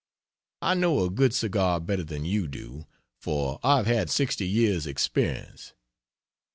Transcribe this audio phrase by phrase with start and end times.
[0.63, 2.87] I know a good cigar better than you do,
[3.19, 5.73] for I have had 60 years experience.